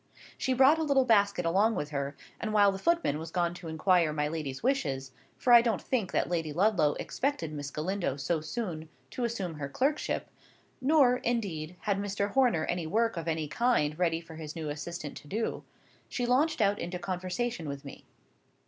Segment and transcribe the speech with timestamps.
[0.35, 3.67] She brought a little basket along with her and while the footman was gone to
[3.67, 8.41] inquire my lady's wishes (for I don't think that Lady Ludlow expected Miss Galindo so
[8.41, 10.27] soon to assume her clerkship;
[10.81, 12.31] nor, indeed, had Mr.
[12.31, 15.63] Horner any work of any kind ready for his new assistant to do),
[16.09, 18.05] she launched out into conversation with me.